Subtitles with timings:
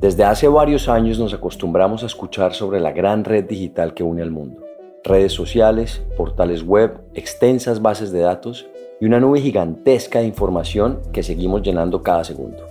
[0.00, 4.22] Desde hace varios años nos acostumbramos a escuchar sobre la gran red digital que une
[4.22, 4.62] al mundo.
[5.02, 8.68] Redes sociales, portales web, extensas bases de datos
[9.00, 12.64] y una nube gigantesca de información que seguimos llenando cada segundo.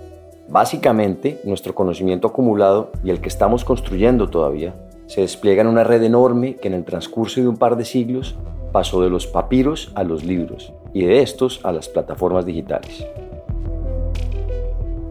[0.47, 4.73] Básicamente, nuestro conocimiento acumulado y el que estamos construyendo todavía
[5.07, 8.37] se despliega en una red enorme que en el transcurso de un par de siglos
[8.71, 13.05] pasó de los papiros a los libros y de estos a las plataformas digitales.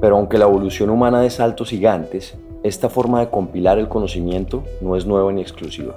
[0.01, 4.97] Pero aunque la evolución humana de saltos gigantes, esta forma de compilar el conocimiento no
[4.97, 5.95] es nueva ni exclusiva.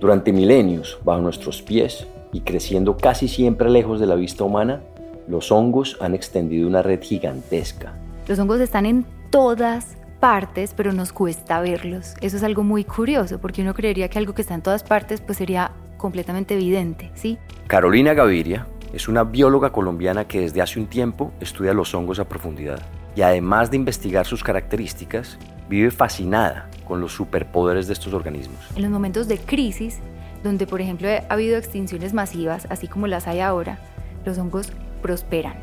[0.00, 4.80] Durante milenios, bajo nuestros pies y creciendo casi siempre lejos de la vista humana,
[5.28, 7.94] los hongos han extendido una red gigantesca.
[8.28, 12.14] Los hongos están en todas partes, pero nos cuesta verlos.
[12.20, 15.20] Eso es algo muy curioso, porque uno creería que algo que está en todas partes
[15.20, 17.38] pues sería completamente evidente, ¿sí?
[17.66, 22.24] Carolina Gaviria es una bióloga colombiana que desde hace un tiempo estudia los hongos a
[22.26, 22.80] profundidad
[23.16, 28.58] y además de investigar sus características, vive fascinada con los superpoderes de estos organismos.
[28.76, 29.98] En los momentos de crisis,
[30.44, 33.78] donde por ejemplo ha habido extinciones masivas, así como las hay ahora,
[34.24, 34.70] los hongos
[35.02, 35.54] prosperan.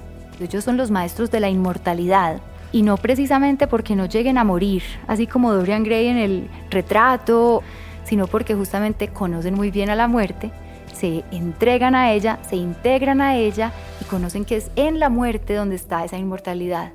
[0.42, 4.82] Ellos son los maestros de la inmortalidad y no precisamente porque no lleguen a morir,
[5.08, 7.62] así como Dorian Gray en el retrato,
[8.04, 10.52] sino porque justamente conocen muy bien a la muerte,
[10.92, 15.54] se entregan a ella, se integran a ella y conocen que es en la muerte
[15.54, 16.94] donde está esa inmortalidad.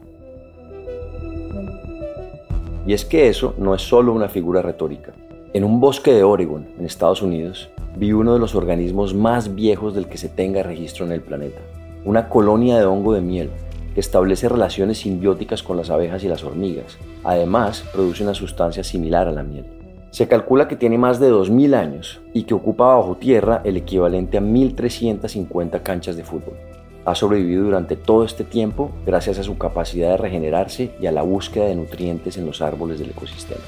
[2.88, 5.12] Y es que eso no es solo una figura retórica.
[5.52, 9.94] En un bosque de Oregon, en Estados Unidos, vi uno de los organismos más viejos
[9.94, 11.60] del que se tenga registro en el planeta.
[12.06, 13.50] Una colonia de hongo de miel
[13.92, 16.96] que establece relaciones simbióticas con las abejas y las hormigas.
[17.24, 19.66] Además, produce una sustancia similar a la miel.
[20.10, 24.38] Se calcula que tiene más de 2.000 años y que ocupa bajo tierra el equivalente
[24.38, 26.56] a 1.350 canchas de fútbol
[27.08, 31.22] ha sobrevivido durante todo este tiempo gracias a su capacidad de regenerarse y a la
[31.22, 33.62] búsqueda de nutrientes en los árboles del ecosistema.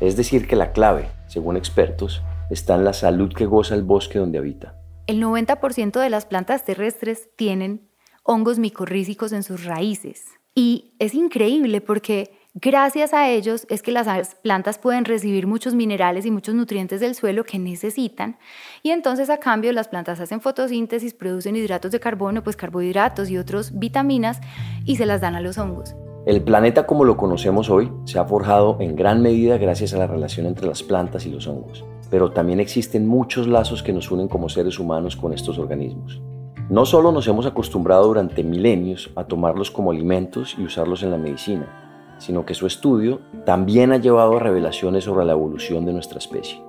[0.00, 2.20] Es decir, que la clave, según expertos,
[2.50, 4.74] está en la salud que goza el bosque donde habita.
[5.06, 7.88] El 90% de las plantas terrestres tienen
[8.24, 10.24] hongos micorrízicos en sus raíces.
[10.56, 16.24] Y es increíble porque Gracias a ellos es que las plantas pueden recibir muchos minerales
[16.24, 18.36] y muchos nutrientes del suelo que necesitan
[18.84, 23.38] y entonces a cambio las plantas hacen fotosíntesis, producen hidratos de carbono, pues carbohidratos y
[23.38, 24.40] otras vitaminas
[24.84, 25.96] y se las dan a los hongos.
[26.26, 30.06] El planeta como lo conocemos hoy se ha forjado en gran medida gracias a la
[30.06, 34.28] relación entre las plantas y los hongos, pero también existen muchos lazos que nos unen
[34.28, 36.22] como seres humanos con estos organismos.
[36.70, 41.18] No solo nos hemos acostumbrado durante milenios a tomarlos como alimentos y usarlos en la
[41.18, 41.83] medicina,
[42.18, 46.62] sino que su estudio también ha llevado a revelaciones sobre la evolución de nuestra especie.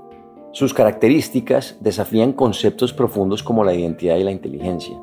[0.51, 4.95] Sus características desafían conceptos profundos como la identidad y la inteligencia.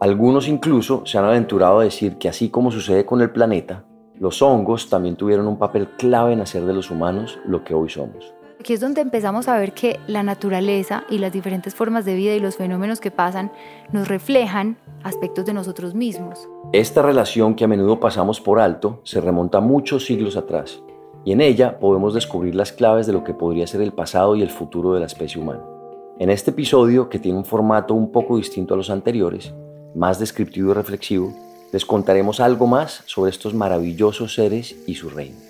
[0.00, 3.84] Algunos incluso se han aventurado a decir que así como sucede con el planeta,
[4.18, 7.88] los hongos también tuvieron un papel clave en hacer de los humanos lo que hoy
[7.88, 8.34] somos.
[8.60, 12.34] Aquí es donde empezamos a ver que la naturaleza y las diferentes formas de vida
[12.34, 13.52] y los fenómenos que pasan
[13.92, 16.48] nos reflejan aspectos de nosotros mismos.
[16.72, 20.82] Esta relación que a menudo pasamos por alto se remonta muchos siglos atrás
[21.24, 24.42] y en ella podemos descubrir las claves de lo que podría ser el pasado y
[24.42, 25.62] el futuro de la especie humana.
[26.18, 29.54] En este episodio, que tiene un formato un poco distinto a los anteriores,
[29.94, 31.32] más descriptivo y reflexivo,
[31.72, 35.47] les contaremos algo más sobre estos maravillosos seres y su reino.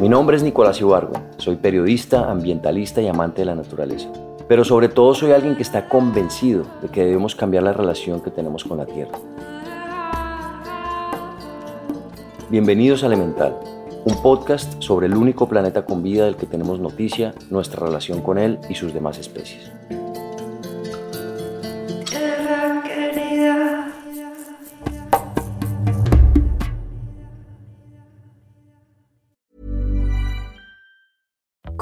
[0.00, 4.08] Mi nombre es Nicolás Ibargo, soy periodista, ambientalista y amante de la naturaleza.
[4.46, 8.30] Pero sobre todo soy alguien que está convencido de que debemos cambiar la relación que
[8.30, 9.18] tenemos con la Tierra.
[12.48, 13.56] Bienvenidos a Elemental,
[14.04, 18.38] un podcast sobre el único planeta con vida del que tenemos noticia, nuestra relación con
[18.38, 19.72] él y sus demás especies.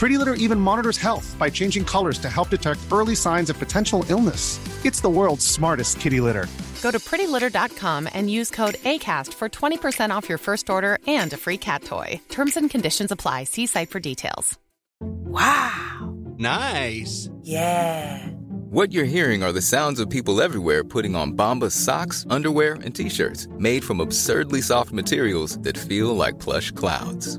[0.00, 4.02] Pretty Litter even monitors health by changing colors to help detect early signs of potential
[4.08, 4.58] illness.
[4.82, 6.46] It's the world's smartest kitty litter.
[6.80, 11.36] Go to prettylitter.com and use code ACAST for 20% off your first order and a
[11.36, 12.18] free cat toy.
[12.30, 13.44] Terms and conditions apply.
[13.44, 14.58] See site for details.
[15.02, 16.14] Wow.
[16.38, 17.28] Nice.
[17.42, 18.26] Yeah.
[18.70, 22.94] What you're hearing are the sounds of people everywhere putting on Bombas socks, underwear, and
[22.94, 27.38] t-shirts made from absurdly soft materials that feel like plush clouds.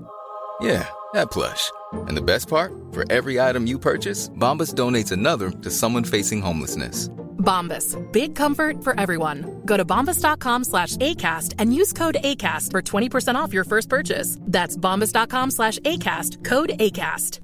[0.61, 1.71] Yeah, that plush.
[2.07, 2.71] And the best part?
[2.91, 7.09] For every item you purchase, Bombas donates another to someone facing homelessness.
[7.39, 7.97] Bombas.
[8.11, 9.61] Big comfort for everyone.
[9.65, 14.37] Go to bombas.com slash ACAST and use code ACAST for 20% off your first purchase.
[14.41, 16.43] That's bombas.com slash ACAST.
[16.45, 17.41] Code ACAST.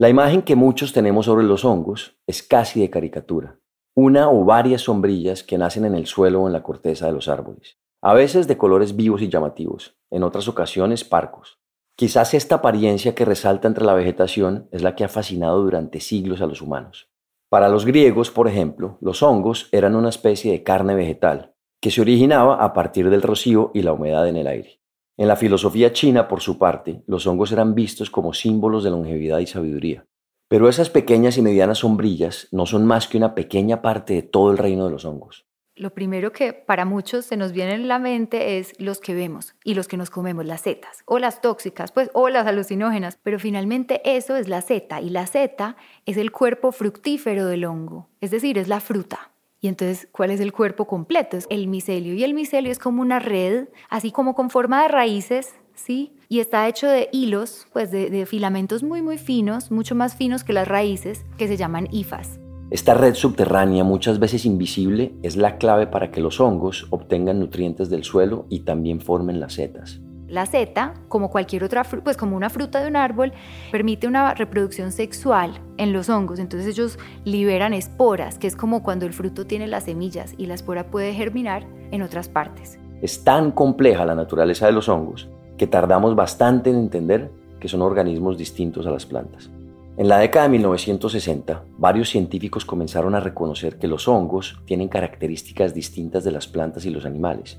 [0.00, 3.58] La imagen que muchos tenemos sobre los hongos es casi de caricatura.
[3.96, 7.26] Una o varias sombrillas que nacen en el suelo o en la corteza de los
[7.26, 7.78] árboles.
[8.00, 11.58] A veces de colores vivos y llamativos, en otras ocasiones parcos.
[11.96, 16.40] Quizás esta apariencia que resalta entre la vegetación es la que ha fascinado durante siglos
[16.40, 17.10] a los humanos.
[17.48, 22.00] Para los griegos, por ejemplo, los hongos eran una especie de carne vegetal que se
[22.00, 24.80] originaba a partir del rocío y la humedad en el aire.
[25.16, 29.40] En la filosofía china, por su parte, los hongos eran vistos como símbolos de longevidad
[29.40, 30.06] y sabiduría.
[30.48, 34.52] Pero esas pequeñas y medianas sombrillas no son más que una pequeña parte de todo
[34.52, 35.47] el reino de los hongos
[35.78, 39.54] lo primero que para muchos se nos viene en la mente es los que vemos
[39.64, 43.38] y los que nos comemos, las setas o las tóxicas, pues o las alucinógenas, pero
[43.38, 45.76] finalmente eso es la seta y la seta
[46.06, 49.30] es el cuerpo fructífero del hongo, es decir, es la fruta.
[49.60, 51.36] Y entonces, ¿cuál es el cuerpo completo?
[51.36, 54.88] Es el micelio y el micelio es como una red, así como con forma de
[54.88, 56.12] raíces, ¿sí?
[56.28, 60.44] Y está hecho de hilos, pues de, de filamentos muy muy finos, mucho más finos
[60.44, 62.38] que las raíces, que se llaman hifas.
[62.70, 67.88] Esta red subterránea, muchas veces invisible, es la clave para que los hongos obtengan nutrientes
[67.88, 70.00] del suelo y también formen las setas.
[70.26, 73.32] La seta, como cualquier otra, pues como una fruta de un árbol,
[73.72, 76.38] permite una reproducción sexual en los hongos.
[76.38, 80.52] Entonces ellos liberan esporas, que es como cuando el fruto tiene las semillas y la
[80.52, 82.78] espora puede germinar en otras partes.
[83.00, 87.30] Es tan compleja la naturaleza de los hongos que tardamos bastante en entender
[87.60, 89.50] que son organismos distintos a las plantas.
[89.98, 95.74] En la década de 1960, varios científicos comenzaron a reconocer que los hongos tienen características
[95.74, 97.58] distintas de las plantas y los animales.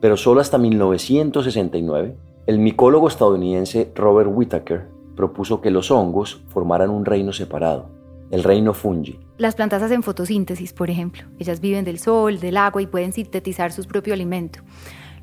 [0.00, 2.16] Pero solo hasta 1969,
[2.46, 7.90] el micólogo estadounidense Robert Whittaker propuso que los hongos formaran un reino separado,
[8.30, 9.18] el reino fungi.
[9.36, 11.24] Las plantas hacen fotosíntesis, por ejemplo.
[11.40, 14.60] Ellas viven del sol, del agua y pueden sintetizar su propio alimento.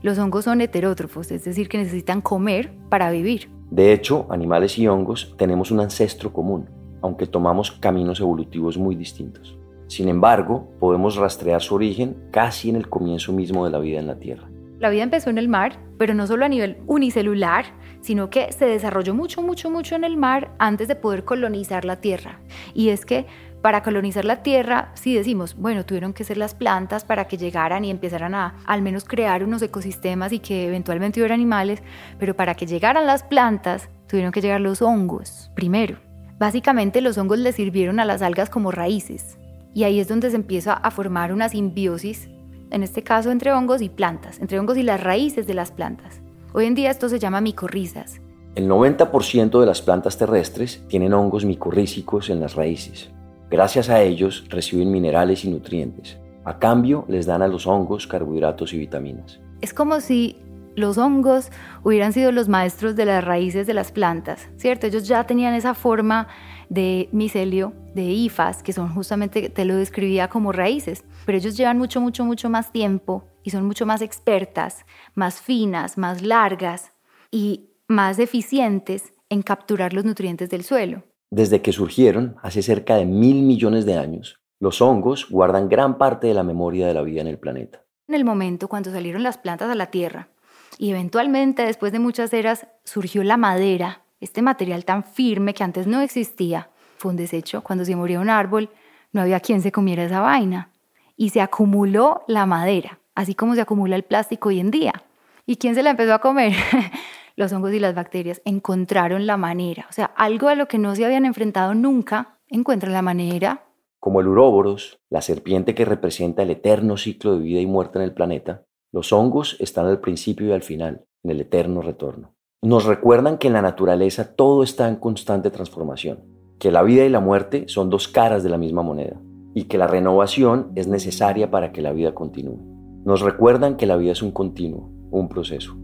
[0.01, 3.55] Los hongos son heterótrofos, es decir, que necesitan comer para vivir.
[3.69, 6.69] De hecho, animales y hongos tenemos un ancestro común,
[7.01, 9.57] aunque tomamos caminos evolutivos muy distintos.
[9.87, 14.07] Sin embargo, podemos rastrear su origen casi en el comienzo mismo de la vida en
[14.07, 14.49] la Tierra.
[14.79, 17.65] La vida empezó en el mar, pero no solo a nivel unicelular,
[18.01, 21.99] sino que se desarrolló mucho, mucho, mucho en el mar antes de poder colonizar la
[21.99, 22.41] Tierra.
[22.75, 23.25] Y es que
[23.67, 27.83] para colonizar la Tierra, si decimos, bueno, tuvieron que ser las plantas para que llegaran
[27.83, 31.83] y empezaran a al menos crear unos ecosistemas y que eventualmente hubiera animales,
[32.17, 35.97] pero para que llegaran las plantas, tuvieron que llegar los hongos primero.
[36.39, 39.37] Básicamente los hongos le sirvieron a las algas como raíces
[39.73, 42.29] y ahí es donde se empieza a formar una simbiosis,
[42.71, 46.21] en este caso entre hongos y plantas, entre hongos y las raíces de las plantas.
[46.53, 48.21] Hoy en día esto se llama micorrizas.
[48.55, 53.09] El 90% de las plantas terrestres tienen hongos micorrícicos en las raíces.
[53.49, 56.17] Gracias a ellos reciben minerales y nutrientes.
[56.43, 59.39] A cambio les dan a los hongos carbohidratos y vitaminas.
[59.61, 60.37] Es como si
[60.75, 61.49] los hongos
[61.83, 64.85] hubieran sido los maestros de las raíces de las plantas, ¿cierto?
[64.85, 66.27] Ellos ya tenían esa forma
[66.69, 71.77] de micelio, de hifas, que son justamente, te lo describía como raíces, pero ellos llevan
[71.77, 74.85] mucho, mucho, mucho más tiempo y son mucho más expertas,
[75.15, 76.91] más finas, más largas
[77.31, 81.03] y más eficientes en capturar los nutrientes del suelo.
[81.29, 86.27] Desde que surgieron, hace cerca de mil millones de años, los hongos guardan gran parte
[86.27, 87.83] de la memoria de la vida en el planeta.
[88.07, 90.29] En el momento cuando salieron las plantas a la Tierra
[90.77, 95.85] y eventualmente después de muchas eras surgió la madera, este material tan firme que antes
[95.85, 97.61] no existía, fue un desecho.
[97.61, 98.69] Cuando se moría un árbol,
[99.11, 100.71] no había quien se comiera esa vaina.
[101.15, 105.03] Y se acumuló la madera, así como se acumula el plástico hoy en día.
[105.45, 106.53] ¿Y quién se la empezó a comer?
[107.37, 110.95] los hongos y las bacterias encontraron la manera, o sea, algo a lo que no
[110.95, 113.67] se habían enfrentado nunca, encuentran la manera.
[113.99, 118.05] Como el uróboros, la serpiente que representa el eterno ciclo de vida y muerte en
[118.05, 122.33] el planeta, los hongos están al principio y al final, en el eterno retorno.
[122.63, 126.23] Nos recuerdan que en la naturaleza todo está en constante transformación,
[126.57, 129.21] que la vida y la muerte son dos caras de la misma moneda
[129.53, 132.57] y que la renovación es necesaria para que la vida continúe.
[133.05, 135.77] Nos recuerdan que la vida es un continuo, un proceso.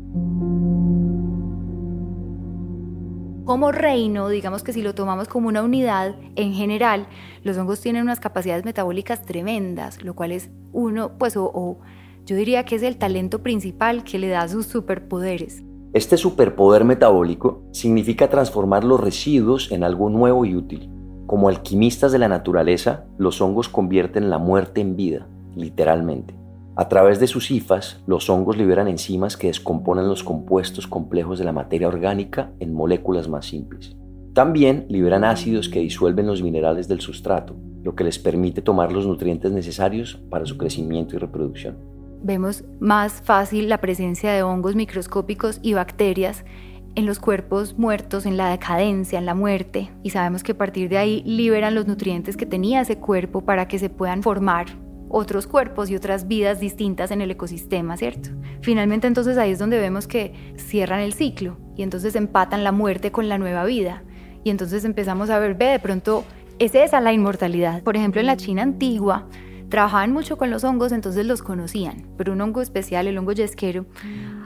[3.46, 7.08] Como reino, digamos que si lo tomamos como una unidad, en general,
[7.44, 11.78] los hongos tienen unas capacidades metabólicas tremendas, lo cual es uno, pues, o,
[12.26, 15.62] yo diría que es el talento principal que le da sus superpoderes.
[15.92, 20.90] Este superpoder metabólico significa transformar los residuos en algo nuevo y útil.
[21.26, 26.43] Como alquimistas de la naturaleza, los hongos convierten la muerte en vida, literalmente.
[26.75, 31.46] A través de sus hifas, los hongos liberan enzimas que descomponen los compuestos complejos de
[31.46, 33.96] la materia orgánica en moléculas más simples.
[34.34, 39.06] También liberan ácidos que disuelven los minerales del sustrato, lo que les permite tomar los
[39.06, 41.77] nutrientes necesarios para su crecimiento y reproducción.
[42.24, 46.44] Vemos más fácil la presencia de hongos microscópicos y bacterias
[46.96, 50.89] en los cuerpos muertos, en la decadencia, en la muerte, y sabemos que a partir
[50.89, 54.83] de ahí liberan los nutrientes que tenía ese cuerpo para que se puedan formar
[55.13, 58.32] otros cuerpos y otras vidas distintas en el ecosistema, ¿cierto?
[58.62, 63.12] Finalmente entonces ahí es donde vemos que cierran el ciclo y entonces empatan la muerte
[63.12, 64.01] con la nueva vida.
[64.43, 66.25] Y entonces empezamos a ver, ve, de pronto
[66.58, 67.84] es esa la inmortalidad.
[67.84, 69.27] Por ejemplo, en la China antigua
[69.70, 73.86] trabajaban mucho con los hongos, entonces los conocían, pero un hongo especial, el hongo yesquero,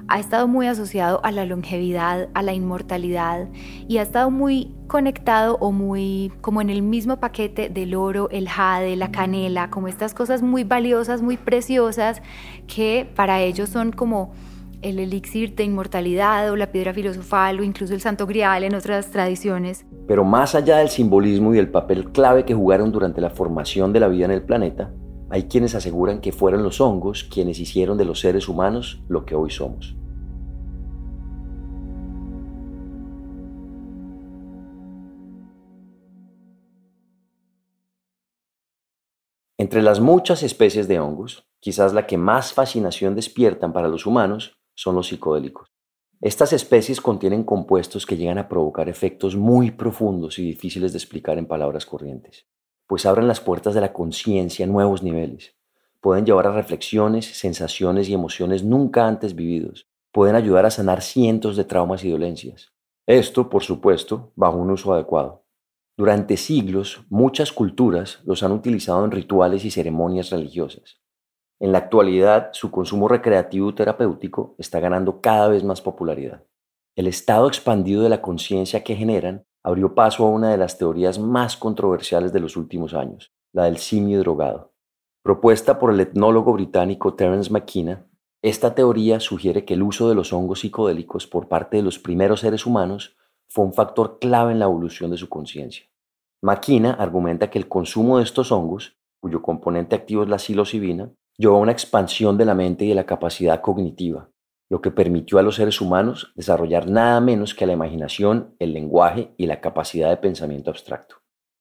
[0.08, 3.48] ha estado muy asociado a la longevidad, a la inmortalidad
[3.88, 8.48] y ha estado muy conectado o muy como en el mismo paquete del oro, el
[8.48, 12.22] jade, la canela, como estas cosas muy valiosas, muy preciosas
[12.68, 14.32] que para ellos son como
[14.82, 19.10] el elixir de inmortalidad o la piedra filosofal o incluso el santo grial en otras
[19.12, 19.86] tradiciones.
[20.08, 24.00] Pero más allá del simbolismo y el papel clave que jugaron durante la formación de
[24.00, 24.92] la vida en el planeta,
[25.30, 29.36] hay quienes aseguran que fueron los hongos quienes hicieron de los seres humanos lo que
[29.36, 29.96] hoy somos.
[39.60, 44.56] Entre las muchas especies de hongos, quizás la que más fascinación despiertan para los humanos
[44.76, 45.68] son los psicodélicos.
[46.22, 51.38] Estas especies contienen compuestos que llegan a provocar efectos muy profundos y difíciles de explicar
[51.38, 52.48] en palabras corrientes
[52.88, 55.56] pues abren las puertas de la conciencia a nuevos niveles.
[56.00, 59.88] Pueden llevar a reflexiones, sensaciones y emociones nunca antes vividos.
[60.12, 62.74] Pueden ayudar a sanar cientos de traumas y dolencias.
[63.06, 65.46] Esto, por supuesto, bajo un uso adecuado.
[65.98, 71.02] Durante siglos, muchas culturas los han utilizado en rituales y ceremonias religiosas.
[71.60, 76.44] En la actualidad, su consumo recreativo terapéutico está ganando cada vez más popularidad.
[76.96, 81.20] El estado expandido de la conciencia que generan abrió paso a una de las teorías
[81.20, 84.72] más controversiales de los últimos años, la del simio drogado.
[85.24, 88.08] Propuesta por el etnólogo británico Terence McKenna,
[88.42, 92.40] esta teoría sugiere que el uso de los hongos psicodélicos por parte de los primeros
[92.40, 93.18] seres humanos
[93.50, 95.86] fue un factor clave en la evolución de su conciencia.
[96.42, 101.58] McKenna argumenta que el consumo de estos hongos, cuyo componente activo es la psilocibina, llevó
[101.58, 104.30] a una expansión de la mente y de la capacidad cognitiva,
[104.70, 109.34] lo que permitió a los seres humanos desarrollar nada menos que la imaginación, el lenguaje
[109.38, 111.16] y la capacidad de pensamiento abstracto.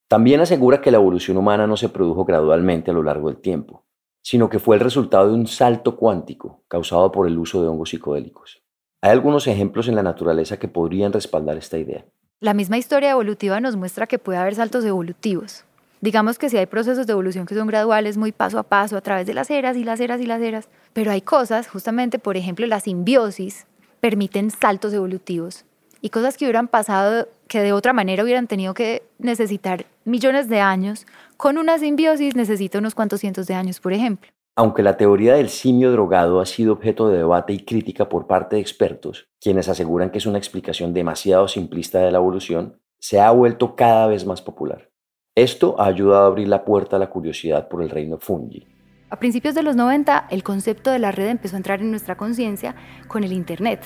[0.09, 3.85] También asegura que la evolución humana no se produjo gradualmente a lo largo del tiempo,
[4.23, 7.91] sino que fue el resultado de un salto cuántico causado por el uso de hongos
[7.91, 8.63] psicodélicos.
[9.03, 12.07] Hay algunos ejemplos en la naturaleza que podrían respaldar esta idea.
[12.41, 15.66] La misma historia evolutiva nos muestra que puede haber saltos evolutivos.
[16.01, 19.01] Digamos que si hay procesos de evolución que son graduales, muy paso a paso, a
[19.01, 22.37] través de las eras y las eras y las eras, pero hay cosas, justamente, por
[22.37, 23.67] ejemplo, la simbiosis,
[24.01, 25.65] permiten saltos evolutivos
[26.01, 30.61] y cosas que hubieran pasado que de otra manera hubieran tenido que necesitar millones de
[30.61, 34.31] años, con una simbiosis necesita unos cuantos cientos de años, por ejemplo.
[34.57, 38.57] Aunque la teoría del simio drogado ha sido objeto de debate y crítica por parte
[38.57, 43.31] de expertos, quienes aseguran que es una explicación demasiado simplista de la evolución, se ha
[43.31, 44.89] vuelto cada vez más popular.
[45.37, 48.67] Esto ha ayudado a abrir la puerta a la curiosidad por el reino fungi.
[49.11, 52.17] A principios de los 90, el concepto de la red empezó a entrar en nuestra
[52.17, 52.75] conciencia
[53.07, 53.85] con el Internet.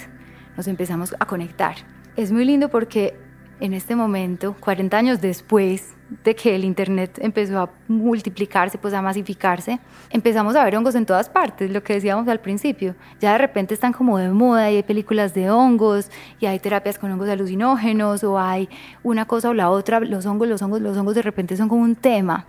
[0.57, 1.75] Nos empezamos a conectar.
[2.15, 3.15] Es muy lindo porque
[3.59, 9.01] en este momento, 40 años después de que el Internet empezó a multiplicarse, pues a
[9.01, 9.79] masificarse,
[10.11, 12.95] empezamos a ver hongos en todas partes, lo que decíamos al principio.
[13.21, 16.99] Ya de repente están como de moda y hay películas de hongos y hay terapias
[16.99, 18.69] con hongos alucinógenos o hay
[19.03, 21.83] una cosa o la otra, los hongos, los hongos, los hongos de repente son como
[21.83, 22.47] un tema.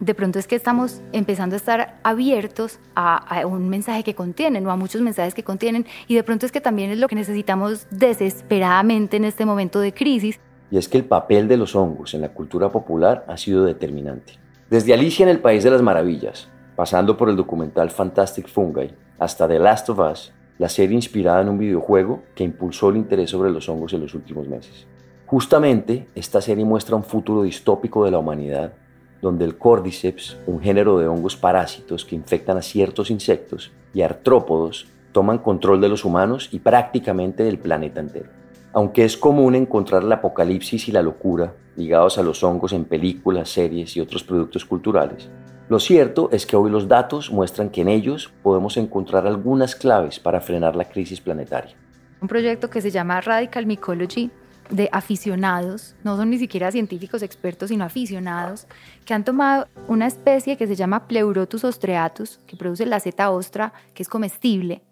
[0.00, 4.66] De pronto es que estamos empezando a estar abiertos a, a un mensaje que contienen
[4.66, 7.14] o a muchos mensajes que contienen y de pronto es que también es lo que
[7.14, 10.40] necesitamos desesperadamente en este momento de crisis
[10.72, 14.38] y es que el papel de los hongos en la cultura popular ha sido determinante.
[14.70, 19.46] Desde Alicia en el País de las Maravillas, pasando por el documental Fantastic Fungi, hasta
[19.46, 23.50] The Last of Us, la serie inspirada en un videojuego que impulsó el interés sobre
[23.50, 24.86] los hongos en los últimos meses.
[25.26, 28.72] Justamente, esta serie muestra un futuro distópico de la humanidad,
[29.20, 34.86] donde el Cordyceps, un género de hongos parásitos que infectan a ciertos insectos, y artrópodos
[35.12, 38.41] toman control de los humanos y prácticamente del planeta entero.
[38.74, 43.50] Aunque es común encontrar el apocalipsis y la locura ligados a los hongos en películas,
[43.50, 45.28] series y otros productos culturales,
[45.68, 50.18] lo cierto es que hoy los datos muestran que en ellos podemos encontrar algunas claves
[50.18, 51.74] para frenar la crisis planetaria.
[52.20, 54.30] un proyecto que se llama Radical Mycology
[54.70, 58.66] de aficionados, no son ni siquiera científicos expertos, sino aficionados,
[59.04, 63.72] que han tomado una especie que se llama Pleurotus ostreatus, que produce la seta ostra,
[63.92, 64.82] que es comestible,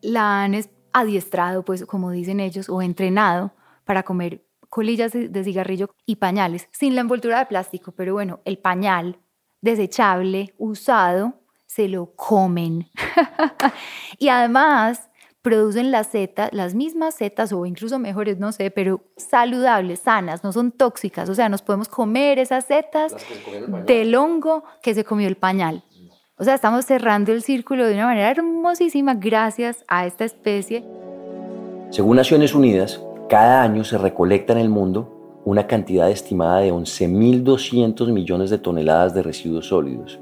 [0.00, 0.54] la han
[0.92, 3.52] adiestrado, pues como dicen ellos, o entrenado
[3.84, 8.58] para comer colillas de cigarrillo y pañales, sin la envoltura de plástico, pero bueno, el
[8.58, 9.18] pañal
[9.60, 12.88] desechable, usado, se lo comen.
[14.18, 15.08] y además
[15.42, 20.52] producen las setas, las mismas setas o incluso mejores, no sé, pero saludables, sanas, no
[20.52, 21.28] son tóxicas.
[21.28, 23.14] O sea, nos podemos comer esas setas
[23.86, 25.84] del hongo que se comió el pañal.
[26.40, 30.84] O sea, estamos cerrando el círculo de una manera hermosísima gracias a esta especie.
[31.90, 38.12] Según Naciones Unidas, cada año se recolecta en el mundo una cantidad estimada de 11.200
[38.12, 40.20] millones de toneladas de residuos sólidos,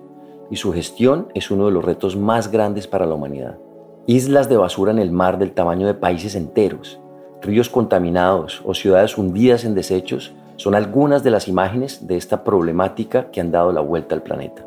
[0.51, 3.59] y su gestión es uno de los retos más grandes para la humanidad.
[4.07, 6.99] Islas de basura en el mar del tamaño de países enteros,
[7.43, 13.31] ríos contaminados o ciudades hundidas en desechos son algunas de las imágenes de esta problemática
[13.31, 14.65] que han dado la vuelta al planeta.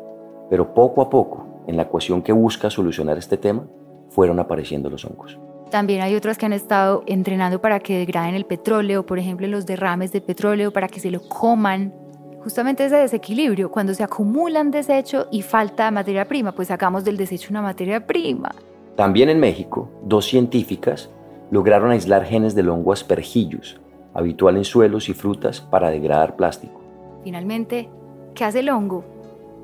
[0.50, 3.64] Pero poco a poco, en la ecuación que busca solucionar este tema,
[4.10, 5.38] fueron apareciendo los hongos.
[5.70, 9.66] También hay otras que han estado entrenando para que degraden el petróleo, por ejemplo, los
[9.66, 11.94] derrames de petróleo, para que se lo coman.
[12.42, 17.48] Justamente ese desequilibrio, cuando se acumulan desecho y falta materia prima, pues sacamos del desecho
[17.50, 18.50] una materia prima.
[18.96, 21.08] También en México, dos científicas
[21.52, 23.80] lograron aislar genes del hongo aspergillus,
[24.12, 26.80] habitual en suelos y frutas para degradar plástico.
[27.22, 27.88] Finalmente,
[28.34, 29.04] ¿qué hace el hongo?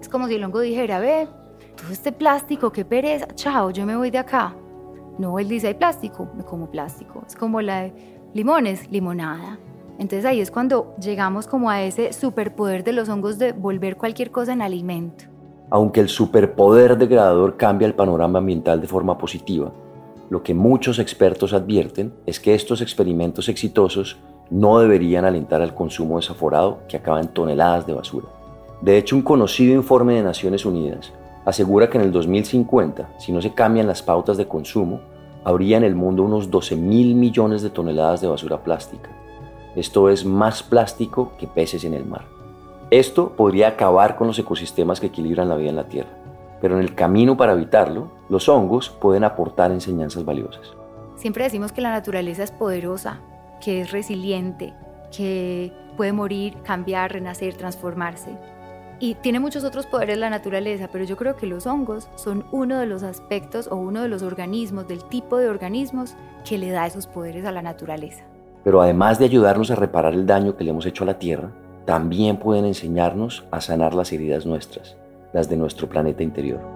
[0.06, 1.26] Es como si el hongo dijera, ve,
[1.76, 4.54] todo este plástico, qué pereza, chao, yo me voy de acá.
[5.18, 7.24] No, él dice, hay plástico, me como plástico.
[7.26, 7.92] Es como la de
[8.32, 9.58] limones, limonada.
[9.98, 14.30] Entonces ahí es cuando llegamos como a ese superpoder de los hongos de volver cualquier
[14.30, 15.24] cosa en alimento.
[15.70, 19.72] Aunque el superpoder degradador cambia el panorama ambiental de forma positiva,
[20.30, 24.18] lo que muchos expertos advierten es que estos experimentos exitosos
[24.50, 28.35] no deberían alentar al consumo desaforado que acaba en toneladas de basura.
[28.86, 31.12] De hecho, un conocido informe de Naciones Unidas
[31.44, 35.00] asegura que en el 2050, si no se cambian las pautas de consumo,
[35.42, 39.10] habría en el mundo unos 12 mil millones de toneladas de basura plástica.
[39.74, 42.26] Esto es más plástico que peces en el mar.
[42.92, 46.10] Esto podría acabar con los ecosistemas que equilibran la vida en la Tierra,
[46.60, 50.74] pero en el camino para evitarlo, los hongos pueden aportar enseñanzas valiosas.
[51.16, 53.18] Siempre decimos que la naturaleza es poderosa,
[53.60, 54.74] que es resiliente,
[55.10, 58.38] que puede morir, cambiar, renacer, transformarse.
[58.98, 62.78] Y tiene muchos otros poderes la naturaleza, pero yo creo que los hongos son uno
[62.78, 66.14] de los aspectos o uno de los organismos, del tipo de organismos
[66.48, 68.24] que le da esos poderes a la naturaleza.
[68.64, 71.50] Pero además de ayudarnos a reparar el daño que le hemos hecho a la Tierra,
[71.84, 74.96] también pueden enseñarnos a sanar las heridas nuestras,
[75.32, 76.75] las de nuestro planeta interior.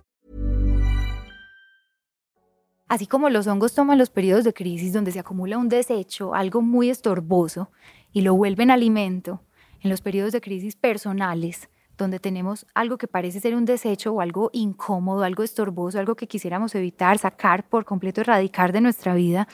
[2.91, 6.61] Así como los hongos toman los periodos de crisis donde se acumula un desecho, algo
[6.61, 7.71] muy estorboso,
[8.11, 9.39] y lo vuelven alimento,
[9.79, 14.19] en los periodos de crisis personales, donde tenemos algo que parece ser un desecho o
[14.19, 19.47] algo incómodo, algo estorboso, algo que quisiéramos evitar, sacar por completo, erradicar de nuestra vida,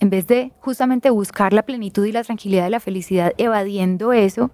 [0.00, 4.50] en vez de justamente buscar la plenitud y la tranquilidad de la felicidad evadiendo eso,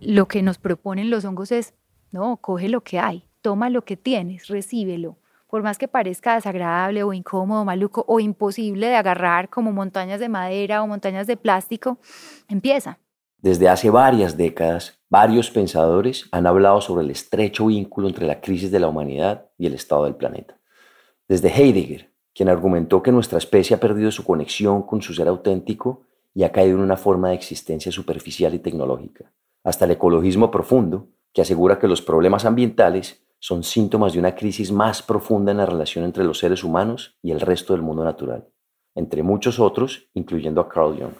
[0.00, 1.72] lo que nos proponen los hongos es
[2.10, 5.18] No, coge lo que hay, toma lo que tienes, recíbelo.
[5.48, 10.28] Por más que parezca desagradable o incómodo, maluco o imposible de agarrar como montañas de
[10.28, 11.98] madera o montañas de plástico,
[12.48, 12.98] empieza.
[13.38, 18.70] Desde hace varias décadas, varios pensadores han hablado sobre el estrecho vínculo entre la crisis
[18.70, 20.58] de la humanidad y el estado del planeta.
[21.28, 26.02] Desde Heidegger, quien argumentó que nuestra especie ha perdido su conexión con su ser auténtico
[26.34, 29.32] y ha caído en una forma de existencia superficial y tecnológica,
[29.64, 34.72] hasta el ecologismo profundo, que asegura que los problemas ambientales son síntomas de una crisis
[34.72, 38.48] más profunda en la relación entre los seres humanos y el resto del mundo natural,
[38.94, 41.14] entre muchos otros, incluyendo a Carl Jung.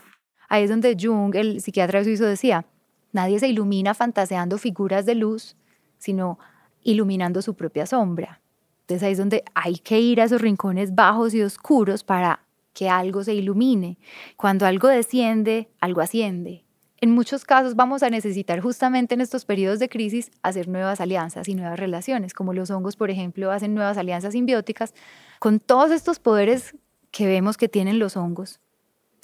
[0.49, 2.67] Ahí es donde Jung, el psiquiatra suizo, decía,
[3.13, 5.57] nadie se ilumina fantaseando figuras de luz,
[5.99, 6.39] sino
[6.83, 8.41] iluminando su propia sombra.
[8.83, 12.89] Entonces ahí es donde hay que ir a esos rincones bajos y oscuros para que
[12.89, 13.99] algo se ilumine.
[14.37, 16.66] Cuando algo desciende, algo asciende.
[17.01, 21.47] En muchos casos vamos a necesitar justamente en estos periodos de crisis hacer nuevas alianzas
[21.47, 24.95] y nuevas relaciones, como los hongos, por ejemplo, hacen nuevas alianzas simbióticas
[25.39, 26.75] con todos estos poderes
[27.11, 28.61] que vemos que tienen los hongos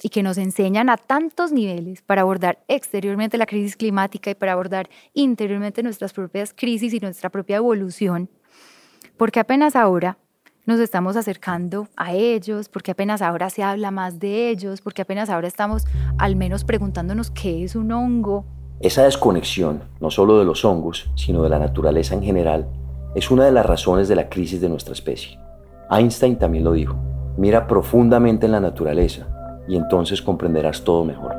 [0.03, 4.51] y que nos enseñan a tantos niveles para abordar exteriormente la crisis climática y para
[4.51, 8.29] abordar interiormente nuestras propias crisis y nuestra propia evolución,
[9.17, 10.17] porque apenas ahora
[10.65, 15.29] nos estamos acercando a ellos, porque apenas ahora se habla más de ellos, porque apenas
[15.29, 15.85] ahora estamos
[16.17, 18.45] al menos preguntándonos qué es un hongo.
[18.79, 22.67] Esa desconexión, no solo de los hongos, sino de la naturaleza en general,
[23.13, 25.37] es una de las razones de la crisis de nuestra especie.
[25.91, 26.95] Einstein también lo dijo,
[27.37, 29.27] mira profundamente en la naturaleza
[29.67, 31.35] y entonces comprenderás todo mejor.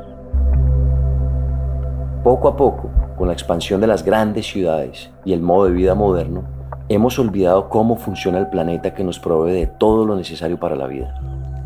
[2.22, 5.94] Poco a poco, con la expansión de las grandes ciudades y el modo de vida
[5.94, 6.53] moderno,
[6.88, 10.86] hemos olvidado cómo funciona el planeta que nos provee de todo lo necesario para la
[10.86, 11.20] vida.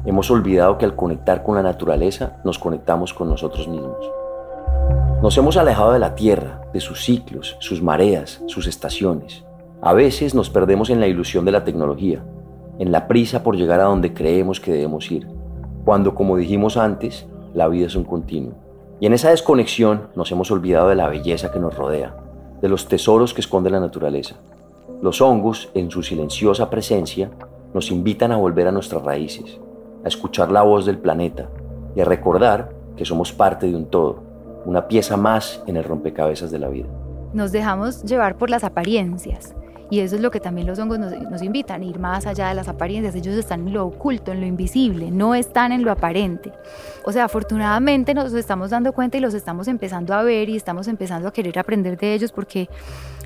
[0.05, 4.11] Hemos olvidado que al conectar con la naturaleza nos conectamos con nosotros mismos.
[5.23, 9.45] Nos hemos alejado de la Tierra, de sus ciclos, sus mareas, sus estaciones.
[9.83, 12.23] A veces nos perdemos en la ilusión de la tecnología,
[12.79, 15.27] en la prisa por llegar a donde creemos que debemos ir
[15.89, 18.53] cuando, como dijimos antes, la vida es un continuo.
[19.01, 22.15] Y en esa desconexión nos hemos olvidado de la belleza que nos rodea,
[22.61, 24.37] de los tesoros que esconde la naturaleza.
[25.01, 27.31] Los hongos, en su silenciosa presencia,
[27.73, 29.61] nos invitan a volver a nuestras raíces,
[30.05, 31.49] a escuchar la voz del planeta
[31.95, 34.23] y a recordar que somos parte de un todo,
[34.65, 36.89] una pieza más en el rompecabezas de la vida.
[37.33, 39.55] Nos dejamos llevar por las apariencias,
[39.91, 42.55] y eso es lo que también los hongos nos, invitan, a ir más allá de
[42.55, 43.15] las apariencias.
[43.15, 46.53] Ellos están en lo oculto, en lo invisible, no están en lo aparente.
[47.05, 50.89] O sea, afortunadamente nos estamos dando cuenta y los estamos empezando a ver y estamos
[50.89, 52.69] empezando a querer aprender de ellos porque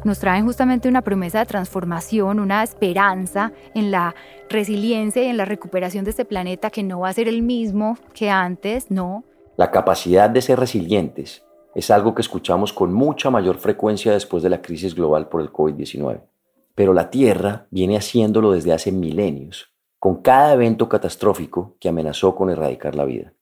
[0.05, 4.15] nos traen justamente una promesa de transformación, una esperanza en la
[4.49, 7.99] resiliencia y en la recuperación de este planeta que no va a ser el mismo
[8.15, 9.25] que antes, no.
[9.57, 11.45] La capacidad de ser resilientes
[11.75, 15.51] es algo que escuchamos con mucha mayor frecuencia después de la crisis global por el
[15.51, 16.32] COVID-19
[16.75, 22.51] pero la Tierra viene haciéndolo desde hace milenios, con cada evento catastrófico que amenazó con
[22.51, 23.35] erradicar la vida.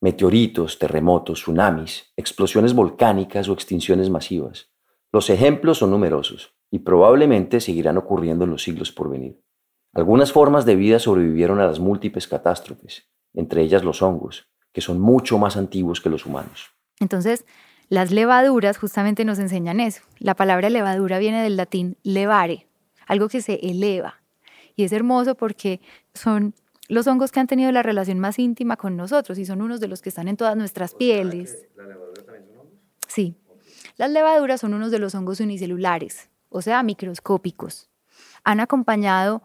[0.00, 4.70] Meteoritos, terremotos, tsunamis, explosiones volcánicas o extinciones masivas.
[5.12, 9.40] Los ejemplos son numerosos y probablemente seguirán ocurriendo en los siglos por venir.
[9.94, 14.98] Algunas formas de vida sobrevivieron a las múltiples catástrofes, entre ellas los hongos, que son
[14.98, 16.70] mucho más antiguos que los humanos.
[16.98, 17.44] Entonces,
[17.88, 20.02] las levaduras justamente nos enseñan eso.
[20.18, 22.66] La palabra levadura viene del latín levare,
[23.06, 24.22] algo que se eleva.
[24.74, 25.80] Y es hermoso porque
[26.14, 26.54] son
[26.88, 29.88] los hongos que han tenido la relación más íntima con nosotros y son unos de
[29.88, 31.66] los que están en todas nuestras pieles.
[31.76, 32.78] ¿La levadura también son hongos?
[33.08, 33.36] Sí.
[33.96, 37.90] Las levaduras son unos de los hongos unicelulares, o sea, microscópicos.
[38.44, 39.42] Han acompañado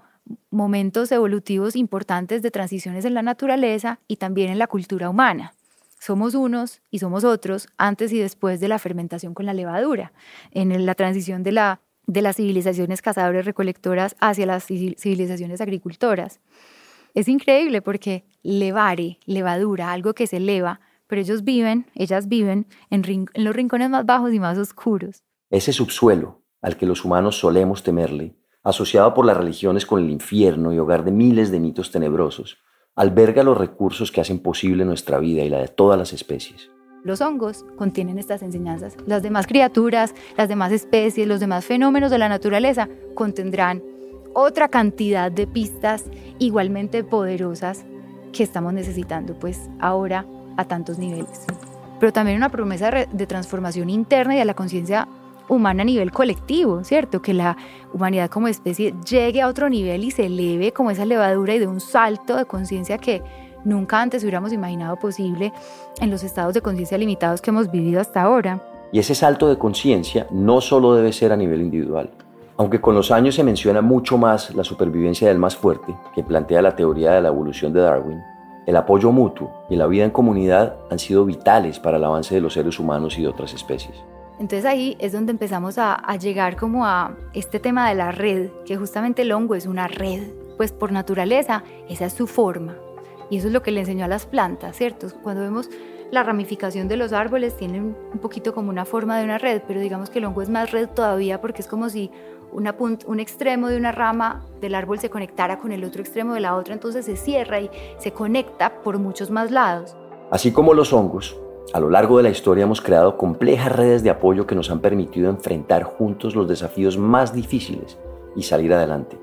[0.49, 5.53] momentos evolutivos importantes de transiciones en la naturaleza y también en la cultura humana.
[5.99, 10.11] Somos unos y somos otros antes y después de la fermentación con la levadura,
[10.51, 16.39] en la transición de la de las civilizaciones cazadores recolectoras hacia las civilizaciones agricultoras.
[17.13, 23.03] Es increíble porque levare, levadura, algo que se eleva, pero ellos viven, ellas viven en,
[23.33, 25.23] en los rincones más bajos y más oscuros.
[25.49, 30.73] Ese subsuelo al que los humanos solemos temerle, asociado por las religiones con el infierno
[30.73, 32.57] y hogar de miles de mitos tenebrosos,
[32.95, 36.69] alberga los recursos que hacen posible nuestra vida y la de todas las especies.
[37.03, 38.97] Los hongos contienen estas enseñanzas.
[39.05, 43.81] Las demás criaturas, las demás especies, los demás fenómenos de la naturaleza contendrán
[44.33, 46.05] otra cantidad de pistas
[46.37, 47.85] igualmente poderosas
[48.33, 50.25] que estamos necesitando pues ahora
[50.57, 51.45] a tantos niveles.
[51.99, 55.07] Pero también una promesa de transformación interna y a la conciencia
[55.47, 57.21] humana a nivel colectivo, ¿cierto?
[57.21, 57.57] Que la
[57.93, 61.67] humanidad como especie llegue a otro nivel y se eleve como esa levadura y de
[61.67, 63.23] un salto de conciencia que
[63.67, 65.53] nunca antes hubiéramos imaginado posible
[65.99, 68.63] en los estados de conciencia limitados que hemos vivido hasta ahora.
[68.91, 72.09] Y ese salto de conciencia no solo debe ser a nivel individual.
[72.55, 76.61] Aunque con los años se menciona mucho más la supervivencia del más fuerte, que plantea
[76.61, 78.23] la teoría de la evolución de Darwin,
[78.65, 82.41] el apoyo mutuo y la vida en comunidad han sido vitales para el avance de
[82.41, 83.95] los seres humanos y de otras especies.
[84.39, 88.49] Entonces ahí es donde empezamos a, a, llegar como a este tema de la red,
[88.65, 90.23] que justamente el hongo es una red,
[90.57, 92.75] pues por naturaleza esa es su forma.
[93.29, 95.07] Y eso es lo que le enseñó a las plantas, ¿cierto?
[95.21, 95.69] Cuando vemos
[96.11, 99.81] la ramificación de los árboles tienen un poquito como una forma de una red, pero
[99.81, 102.11] digamos que el hongo es más red todavía porque es como si
[102.53, 106.55] un extremo de una rama del árbol se conectara con el otro extremo de la
[106.55, 109.97] otra, entonces se cierra y se conecta por muchos más lados.
[110.31, 111.37] Así como los hongos,
[111.73, 114.79] a lo largo de la historia hemos creado complejas redes de apoyo que nos han
[114.79, 117.97] permitido enfrentar juntos los desafíos más difíciles
[118.37, 119.19] y salir adelante,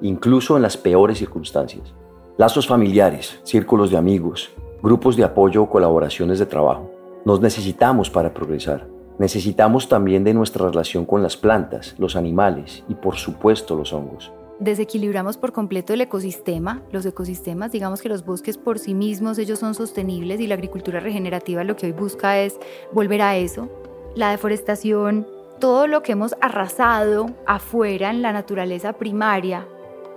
[0.00, 1.92] incluso en las peores circunstancias.
[2.38, 6.88] Lazos familiares, círculos de amigos, grupos de apoyo o colaboraciones de trabajo.
[7.24, 8.86] Nos necesitamos para progresar.
[9.18, 14.30] Necesitamos también de nuestra relación con las plantas, los animales y por supuesto los hongos.
[14.60, 19.58] Desequilibramos por completo el ecosistema, los ecosistemas, digamos que los bosques por sí mismos ellos
[19.58, 22.56] son sostenibles y la agricultura regenerativa lo que hoy busca es
[22.92, 23.68] volver a eso.
[24.14, 25.26] La deforestación,
[25.58, 29.66] todo lo que hemos arrasado afuera en la naturaleza primaria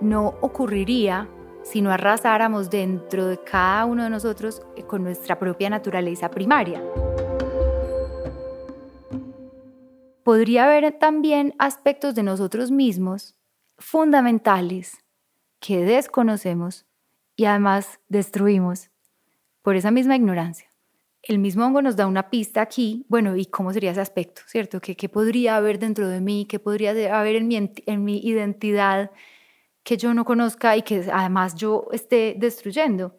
[0.00, 1.28] no ocurriría
[1.62, 6.82] si no arrasáramos dentro de cada uno de nosotros eh, con nuestra propia naturaleza primaria.
[10.24, 13.34] Podría haber también aspectos de nosotros mismos
[13.78, 14.98] fundamentales
[15.58, 16.86] que desconocemos
[17.34, 18.90] y además destruimos
[19.62, 20.68] por esa misma ignorancia.
[21.22, 24.80] El mismo hongo nos da una pista aquí, bueno, ¿y cómo sería ese aspecto, cierto?
[24.80, 26.46] ¿Qué, podría haber dentro de mí?
[26.48, 29.12] ¿Qué podría haber en mi identidad
[29.82, 33.16] que yo no conozca y que además yo esté destruyendo.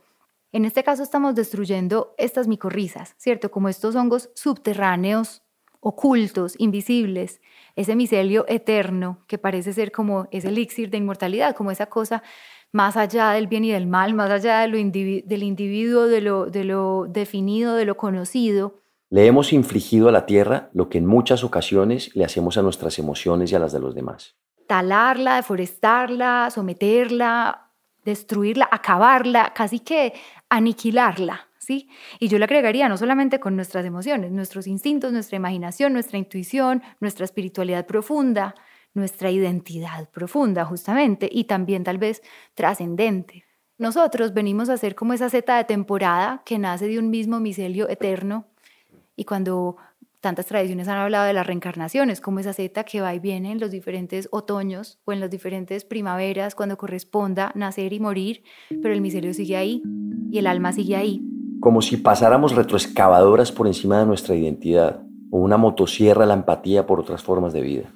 [0.52, 3.50] En este caso estamos destruyendo estas micorrizas, ¿cierto?
[3.52, 5.42] Como estos hongos subterráneos,
[5.80, 7.42] ocultos, invisibles,
[7.76, 12.24] ese micelio eterno que parece ser como ese elixir de inmortalidad, como esa cosa
[12.72, 16.46] más allá del bien y del mal, más allá de lo del individuo, de lo,
[16.46, 18.80] de lo definido, de lo conocido.
[19.10, 22.98] Le hemos infligido a la tierra lo que en muchas ocasiones le hacemos a nuestras
[22.98, 27.70] emociones y a las de los demás talarla, deforestarla, someterla,
[28.04, 30.14] destruirla, acabarla, casi que
[30.50, 31.90] aniquilarla, ¿sí?
[32.20, 36.84] Y yo le agregaría no solamente con nuestras emociones, nuestros instintos, nuestra imaginación, nuestra intuición,
[37.00, 38.56] nuestra espiritualidad profunda,
[38.94, 42.22] nuestra identidad profunda, justamente, y también tal vez
[42.54, 43.46] trascendente.
[43.78, 47.90] Nosotros venimos a ser como esa zeta de temporada que nace de un mismo micelio
[47.90, 48.46] eterno
[49.16, 49.78] y cuando
[50.24, 53.60] tantas tradiciones han hablado de las reencarnaciones, como esa zeta que va y viene en
[53.60, 58.42] los diferentes otoños o en las diferentes primaveras, cuando corresponda nacer y morir,
[58.82, 59.84] pero el micelio sigue ahí
[60.32, 61.22] y el alma sigue ahí.
[61.60, 67.02] Como si pasáramos retroexcavadoras por encima de nuestra identidad o una motosierra la empatía por
[67.02, 67.94] otras formas de vida.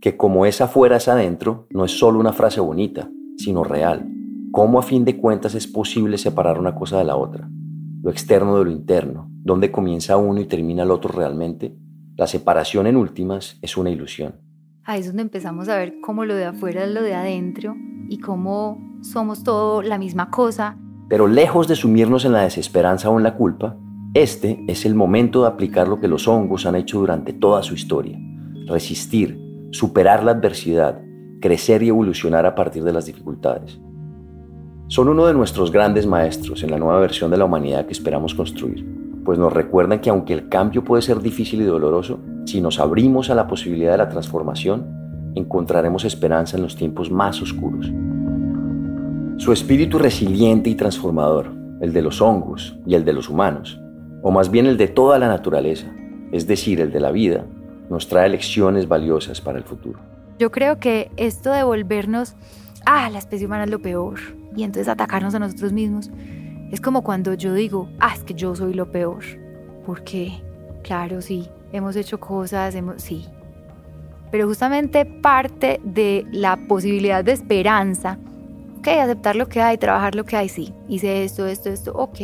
[0.00, 4.04] Que como es afuera es adentro no es solo una frase bonita, sino real.
[4.50, 7.48] ¿Cómo a fin de cuentas es posible separar una cosa de la otra?
[8.02, 11.76] Lo externo de lo interno, dónde comienza uno y termina el otro realmente,
[12.16, 14.36] la separación en últimas es una ilusión.
[14.84, 17.76] Ahí es donde empezamos a ver cómo lo de afuera es lo de adentro
[18.08, 20.78] y cómo somos todo la misma cosa.
[21.08, 23.76] Pero lejos de sumirnos en la desesperanza o en la culpa,
[24.14, 27.74] este es el momento de aplicar lo que los hongos han hecho durante toda su
[27.74, 28.18] historia.
[28.66, 29.38] Resistir,
[29.70, 31.00] superar la adversidad,
[31.40, 33.78] crecer y evolucionar a partir de las dificultades.
[34.88, 38.34] Son uno de nuestros grandes maestros en la nueva versión de la humanidad que esperamos
[38.34, 38.98] construir
[39.28, 43.28] pues nos recuerdan que aunque el cambio puede ser difícil y doloroso, si nos abrimos
[43.28, 47.92] a la posibilidad de la transformación, encontraremos esperanza en los tiempos más oscuros.
[49.36, 53.78] Su espíritu resiliente y transformador, el de los hongos y el de los humanos,
[54.22, 55.88] o más bien el de toda la naturaleza,
[56.32, 57.44] es decir, el de la vida,
[57.90, 59.98] nos trae lecciones valiosas para el futuro.
[60.38, 62.34] Yo creo que esto de volvernos,
[62.88, 64.18] ah, la especie humana es lo peor,
[64.56, 66.10] y entonces atacarnos a nosotros mismos,
[66.72, 69.22] es como cuando yo digo, ah, es que yo soy lo peor.
[69.84, 70.32] Porque,
[70.82, 73.26] claro, sí, hemos hecho cosas, hemos, sí.
[74.30, 78.18] Pero justamente parte de la posibilidad de esperanza,
[78.78, 82.20] ok, aceptar lo que hay, trabajar lo que hay, sí, hice esto, esto, esto, ok,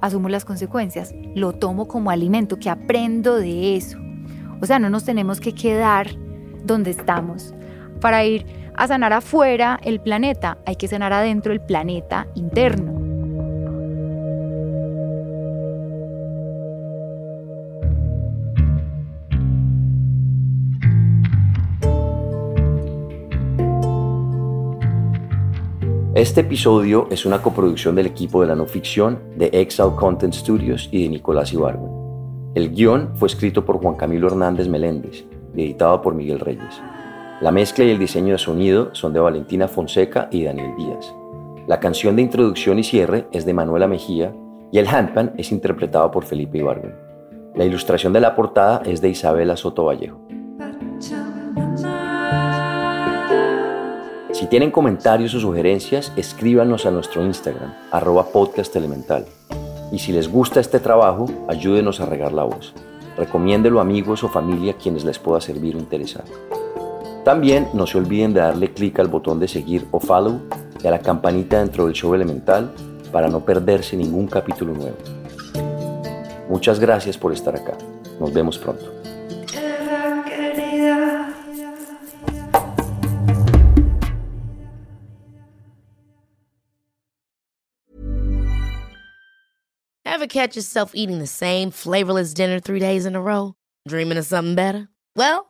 [0.00, 3.98] asumo las consecuencias, lo tomo como alimento, que aprendo de eso.
[4.62, 6.08] O sea, no nos tenemos que quedar
[6.64, 7.54] donde estamos.
[8.00, 12.98] Para ir a sanar afuera el planeta, hay que sanar adentro el planeta interno.
[26.14, 30.88] Este episodio es una coproducción del equipo de la no ficción de Exile Content Studios
[30.90, 31.92] y de Nicolás Ibargüen.
[32.54, 36.80] El guion fue escrito por Juan Camilo Hernández Meléndez y editado por Miguel Reyes.
[37.40, 41.14] La mezcla y el diseño de sonido son de Valentina Fonseca y Daniel Díaz.
[41.66, 44.34] La canción de introducción y cierre es de Manuela Mejía
[44.70, 46.94] y el handpan es interpretado por Felipe Ibargüen.
[47.54, 50.20] La ilustración de la portada es de Isabela Soto Vallejo.
[54.32, 59.24] Si tienen comentarios o sugerencias, escríbanos a nuestro Instagram, arroba podcast elemental.
[59.90, 62.74] Y si les gusta este trabajo, ayúdenos a regar la voz.
[63.16, 66.24] Recomiéndelo a amigos o familia quienes les pueda servir o interesar.
[67.24, 70.40] También no se olviden de darle clic al botón de seguir o follow
[70.82, 72.72] y a la campanita dentro del show elemental
[73.12, 74.96] para no perderse ningún capítulo nuevo.
[76.48, 77.76] Muchas gracias por estar acá.
[78.18, 78.86] Nos vemos pronto.
[90.04, 93.54] Ever catch yourself eating the same flavorless dinner three days in a row?
[93.88, 94.88] Dreaming of something better?
[95.16, 95.49] Well,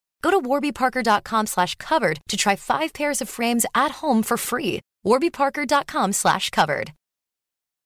[0.21, 4.81] Go to warbyparker.com slash covered to try five pairs of frames at home for free.
[5.05, 6.93] warbyparker.com slash covered.